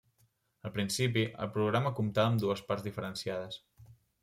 [0.69, 3.63] Al principi, el programa comptava amb dues parts diferenciades.